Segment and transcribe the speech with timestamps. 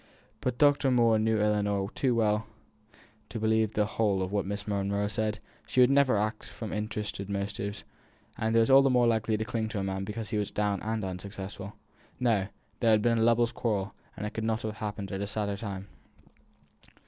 [0.39, 0.89] But Dr.
[0.89, 2.47] Moore knew Ellinor too well
[3.29, 7.29] to believe the whole of what Miss Monro said; she would never act from interested
[7.29, 7.83] motives,
[8.35, 10.81] and was all the more likely to cling to a man because he was down
[10.81, 11.73] and unsuccessful.
[12.19, 12.47] No!
[12.79, 15.55] there had been a lovers' quarrel; and it could not have happened at a sadder
[15.55, 15.85] time.